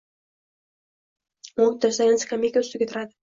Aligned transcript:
O'ng 1.65 1.77
tirsagini 1.85 2.23
skameyka 2.27 2.65
ustiga 2.67 2.89
tiradi. 2.93 3.15